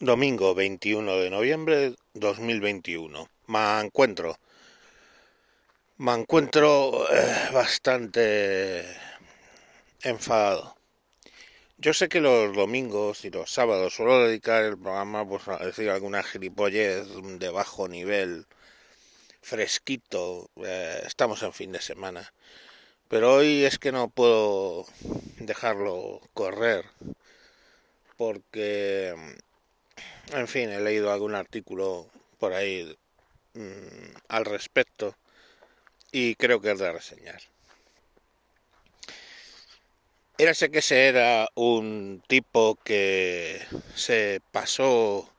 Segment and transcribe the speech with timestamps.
[0.00, 3.30] Domingo 21 de noviembre 2021.
[3.46, 4.38] Me encuentro.
[5.96, 8.84] Me encuentro eh, bastante
[10.02, 10.76] enfadado.
[11.78, 15.88] Yo sé que los domingos y los sábados suelo dedicar el programa pues, a decir
[15.88, 17.06] alguna gilipollez
[17.38, 18.44] de bajo nivel,
[19.40, 20.50] fresquito.
[20.56, 22.34] eh, estamos en fin de semana.
[23.08, 24.84] Pero hoy es que no puedo
[25.38, 26.84] dejarlo correr
[28.18, 29.14] porque
[30.32, 32.96] en fin, he leído algún artículo por ahí
[33.54, 35.16] mmm, al respecto
[36.12, 37.40] y creo que es de reseñar.
[40.38, 43.62] Érase que ese era un tipo que
[43.94, 45.30] se pasó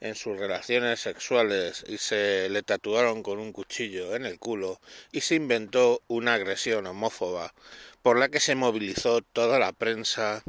[0.00, 4.80] en sus relaciones sexuales y se le tatuaron con un cuchillo en el culo
[5.12, 7.54] y se inventó una agresión homófoba
[8.02, 10.42] por la que se movilizó toda la prensa,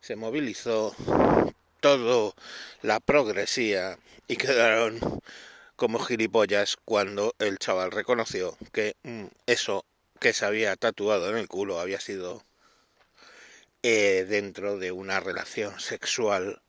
[0.00, 0.96] se movilizó
[1.80, 2.34] todo
[2.82, 3.98] la progresía
[4.28, 5.00] y quedaron
[5.76, 9.84] como gilipollas cuando el chaval reconoció que mm, eso
[10.20, 12.44] que se había tatuado en el culo había sido
[13.82, 16.60] eh, dentro de una relación sexual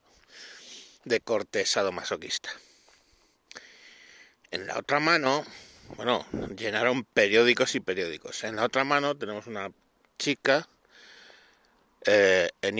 [1.03, 2.49] de corte sadomasoquista.
[4.51, 5.45] En la otra mano,
[5.97, 8.43] bueno, llenaron periódicos y periódicos.
[8.45, 9.71] En la otra mano tenemos una
[10.17, 10.69] chica
[12.05, 12.79] eh, en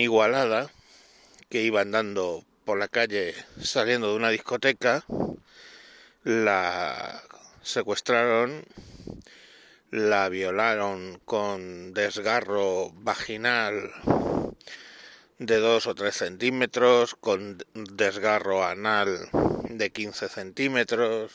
[1.52, 5.04] que iba andando por la calle saliendo de una discoteca,
[6.24, 7.22] la
[7.60, 8.64] secuestraron,
[9.90, 13.92] la violaron con desgarro vaginal
[15.38, 19.28] de 2 o 3 centímetros, con desgarro anal
[19.68, 21.32] de 15 centímetros,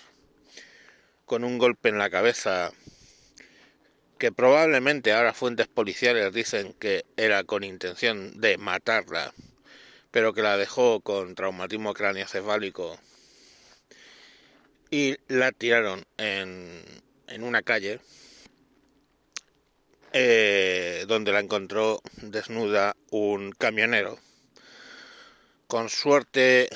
[1.27, 2.71] con un golpe en la cabeza
[4.17, 9.31] que probablemente ahora fuentes policiales dicen que era con intención de matarla
[10.11, 12.99] pero que la dejó con traumatismo craneoencefálico
[14.89, 16.83] y la tiraron en,
[17.27, 17.99] en una calle
[20.13, 24.17] eh, donde la encontró desnuda un camionero.
[25.67, 26.69] Con suerte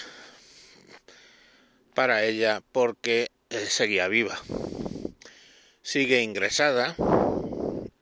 [1.94, 4.38] para ella porque eh, seguía viva.
[5.82, 6.96] Sigue ingresada.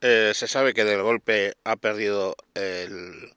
[0.01, 3.33] Eh, se sabe que del golpe ha perdido el,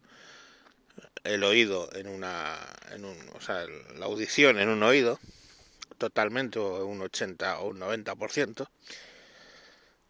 [1.24, 2.58] el oído en una,
[2.90, 3.64] en un, o sea,
[3.96, 5.18] la audición en un oído,
[5.98, 8.68] totalmente, un 80 o un 90%.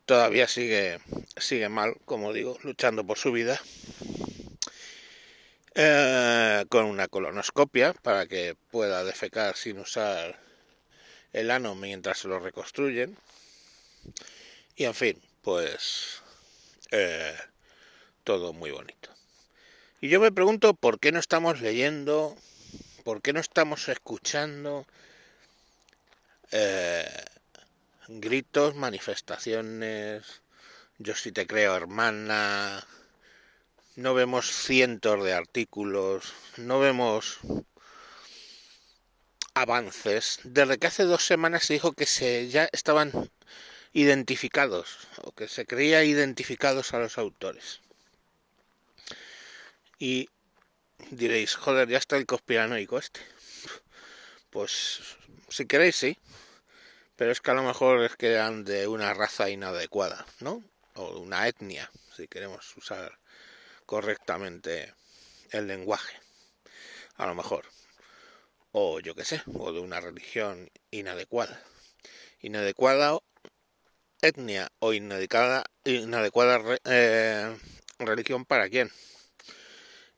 [0.06, 0.98] Todavía sigue,
[1.36, 3.60] sigue mal, como digo, luchando por su vida.
[5.74, 10.38] Eh, con una colonoscopia para que pueda defecar sin usar
[11.32, 13.16] el ano mientras se lo reconstruyen.
[14.76, 16.22] Y en fin, pues
[16.90, 17.34] eh,
[18.24, 19.11] todo muy bonito.
[20.02, 22.36] Y yo me pregunto por qué no estamos leyendo,
[23.04, 24.84] por qué no estamos escuchando
[26.50, 27.08] eh,
[28.08, 30.42] gritos, manifestaciones,
[30.98, 32.84] yo sí te creo hermana,
[33.94, 37.38] no vemos cientos de artículos, no vemos
[39.54, 40.40] avances.
[40.42, 43.30] Desde que hace dos semanas se dijo que se ya estaban
[43.92, 47.82] identificados, o que se creía identificados a los autores.
[50.04, 50.28] Y
[51.12, 53.20] diréis, joder, ya está el conspiranoico este.
[54.50, 55.00] Pues
[55.48, 56.18] si queréis, sí.
[57.14, 60.60] Pero es que a lo mejor es que eran de una raza inadecuada, ¿no?
[60.96, 63.16] O una etnia, si queremos usar
[63.86, 64.92] correctamente
[65.52, 66.18] el lenguaje.
[67.14, 67.64] A lo mejor.
[68.72, 71.62] O yo qué sé, o de una religión inadecuada.
[72.40, 73.20] Inadecuada
[74.20, 77.56] etnia o inadecuada, inadecuada eh,
[78.00, 78.90] religión para quién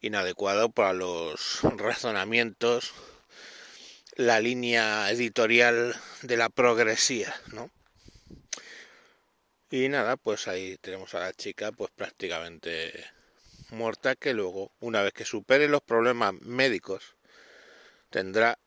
[0.04, 2.92] inadecuado para los razonamientos,
[4.16, 7.70] la línea editorial de la progresía, ¿no?
[9.70, 12.92] Y nada, pues ahí tenemos a la chica pues prácticamente
[13.70, 17.16] muerta que luego, una vez que supere los problemas médicos,
[18.10, 18.58] tendrá,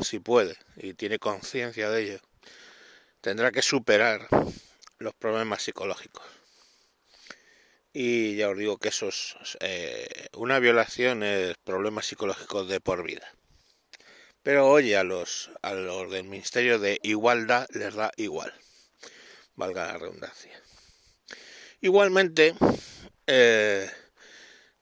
[0.00, 2.20] si puede, y tiene conciencia de ello,
[3.20, 4.28] tendrá que superar
[4.98, 6.24] los problemas psicológicos.
[7.98, 13.02] Y ya os digo que eso es eh, una violación, es problemas psicológicos de por
[13.02, 13.26] vida.
[14.42, 18.52] Pero oye, a los, a los del Ministerio de Igualdad les da igual,
[19.54, 20.62] valga la redundancia.
[21.80, 22.54] Igualmente,
[23.26, 23.90] eh,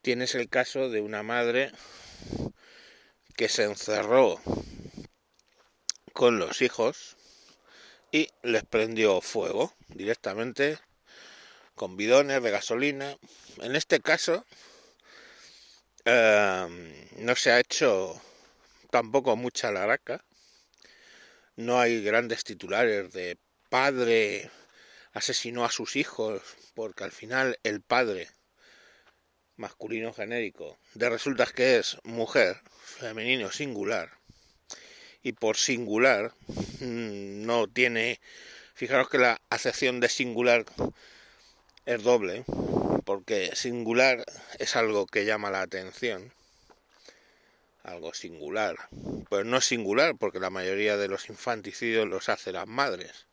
[0.02, 1.70] tienes el caso de una madre
[3.36, 4.40] que se encerró
[6.12, 7.16] con los hijos
[8.10, 10.80] y les prendió fuego directamente
[11.74, 13.16] con bidones de gasolina.
[13.60, 14.44] En este caso
[16.04, 18.20] eh, no se ha hecho
[18.90, 20.24] tampoco mucha laraca.
[21.56, 23.38] No hay grandes titulares de
[23.68, 24.50] padre
[25.12, 26.42] asesinó a sus hijos,
[26.74, 28.28] porque al final el padre
[29.56, 34.10] masculino genérico de resulta que es mujer, femenino singular,
[35.22, 36.34] y por singular
[36.80, 38.20] mm, no tiene,
[38.74, 40.66] fijaros que la acepción de singular
[41.86, 42.44] es doble,
[43.04, 44.24] porque singular
[44.58, 46.32] es algo que llama la atención,
[47.82, 48.76] algo singular,
[49.28, 53.26] pues no es singular porque la mayoría de los infanticidios los hacen las madres,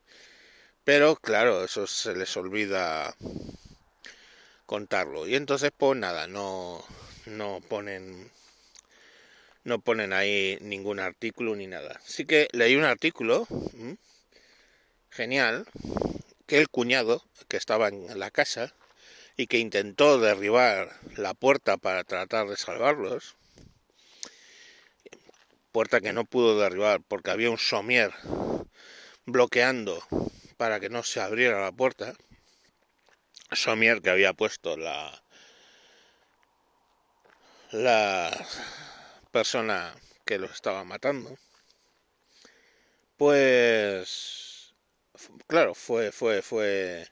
[0.83, 3.15] pero claro, eso se les olvida
[4.65, 5.27] contarlo.
[5.27, 6.83] Y entonces, pues nada, no,
[7.25, 8.31] no ponen
[9.63, 12.00] no ponen ahí ningún artículo ni nada.
[12.04, 13.47] Sí que leí un artículo
[15.09, 15.68] genial
[16.57, 18.74] el cuñado que estaba en la casa
[19.38, 23.36] y que intentó derribar la puerta para tratar de salvarlos,
[25.71, 28.12] puerta que no pudo derribar porque había un somier
[29.25, 30.03] bloqueando
[30.57, 32.13] para que no se abriera la puerta,
[33.54, 35.24] Somier que había puesto la
[37.71, 38.31] la
[39.31, 39.94] persona
[40.25, 41.38] que los estaba matando
[43.18, 44.50] pues
[45.47, 47.07] claro fue fue fue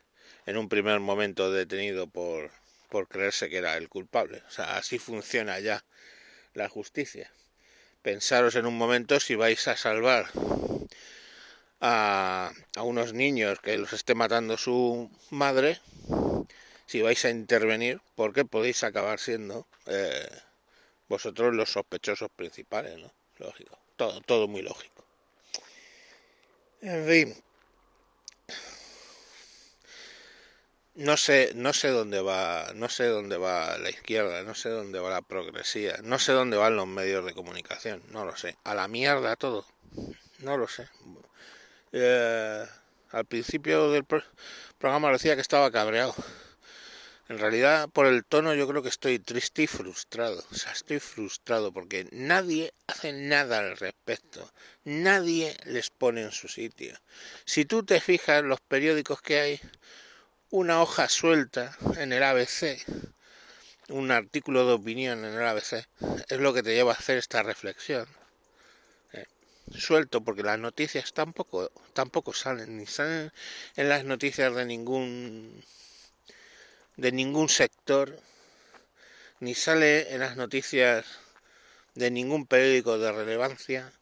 [0.46, 2.52] en un primer momento detenido por
[2.90, 5.84] por creerse que era el culpable o sea así funciona ya
[6.54, 7.32] la justicia
[8.02, 10.28] pensaros en un momento si vais a salvar
[11.82, 15.80] a, a unos niños que los esté matando su madre
[16.90, 20.28] si vais a intervenir, porque podéis acabar siendo eh,
[21.08, 23.14] vosotros los sospechosos principales, ¿no?
[23.38, 25.06] Lógico, todo, todo muy lógico.
[26.82, 27.44] En fin,
[30.96, 35.00] no sé, no sé dónde va, no sé dónde va la izquierda, no sé dónde
[35.00, 38.58] va la progresía, no sé dónde van los medios de comunicación, no lo sé.
[38.64, 39.66] A la mierda todo,
[40.40, 40.90] no lo sé.
[41.92, 42.66] Eh,
[43.12, 44.06] al principio del
[44.78, 46.14] programa decía que estaba cabreado.
[47.30, 50.44] En realidad, por el tono, yo creo que estoy triste y frustrado.
[50.52, 54.52] O sea, estoy frustrado porque nadie hace nada al respecto.
[54.84, 56.98] Nadie les pone en su sitio.
[57.46, 59.62] Si tú te fijas los periódicos que hay,
[60.52, 62.84] una hoja suelta en el ABC,
[63.90, 65.88] un artículo de opinión en el ABC,
[66.28, 68.08] es lo que te lleva a hacer esta reflexión.
[69.14, 69.26] Eh,
[69.72, 73.32] suelto porque las noticias tampoco, tampoco salen, ni salen
[73.76, 75.64] en las noticias de ningún
[76.98, 78.20] de ningún sector,
[79.40, 81.06] ni sale en las noticias
[81.96, 83.94] de ningún periódico de relevancia.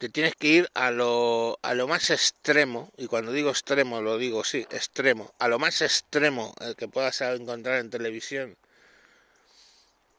[0.00, 4.16] Te tienes que ir a lo, a lo más extremo, y cuando digo extremo lo
[4.16, 8.56] digo, sí, extremo, a lo más extremo que puedas encontrar en televisión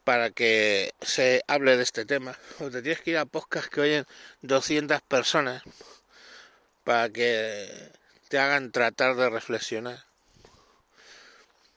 [0.04, 2.38] para que se hable de este tema.
[2.60, 4.06] O te tienes que ir a podcast que oyen
[4.42, 5.64] 200 personas
[6.84, 7.68] para que
[8.28, 10.04] te hagan tratar de reflexionar.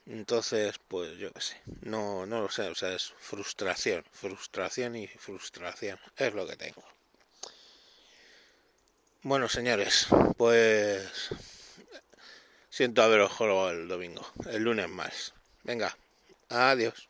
[0.05, 5.07] Entonces, pues yo qué sé, no, no lo sé, o sea, es frustración, frustración y
[5.07, 6.94] frustración, es lo que tengo.
[9.25, 10.05] Bueno, señores,
[10.37, 11.31] pues
[12.69, 15.33] siento haberos jugado el domingo, el lunes más.
[15.63, 15.97] Venga,
[16.47, 17.09] adiós.